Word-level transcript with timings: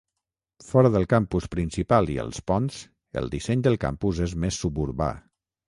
Fora 0.67 0.89
del 0.95 1.05
campus 1.11 1.47
principal 1.57 2.09
i 2.15 2.17
els 2.25 2.41
ponts, 2.53 2.81
el 3.23 3.31
disseny 3.37 3.65
del 3.71 3.81
campus 3.87 4.25
és 4.29 4.37
més 4.47 4.61
suburbà. 4.67 5.15